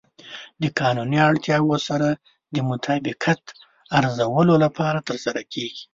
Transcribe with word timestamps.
د 0.61 0.63
قانوني 0.79 1.19
اړتیاوو 1.29 1.75
سره 1.87 2.07
د 2.55 2.57
مطابقت 2.69 3.41
ارزولو 3.97 4.55
لپاره 4.63 5.05
ترسره 5.09 5.41
کیږي. 5.53 5.83